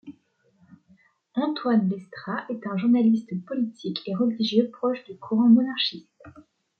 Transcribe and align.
Antoine 1.35 1.87
Lestra 1.87 2.43
est 2.49 2.65
un 2.65 2.75
journaliste 2.75 3.39
politique 3.45 4.01
et 4.07 4.15
religieux 4.15 4.67
proche 4.71 5.03
du 5.03 5.15
courant 5.19 5.47
monarchiste. 5.47 6.09